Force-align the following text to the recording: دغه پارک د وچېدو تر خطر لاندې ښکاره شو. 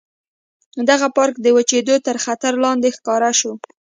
دغه 0.89 1.07
پارک 1.15 1.35
د 1.41 1.47
وچېدو 1.55 1.95
تر 2.07 2.15
خطر 2.25 2.53
لاندې 2.63 2.89
ښکاره 2.97 3.31
شو. 3.39 3.53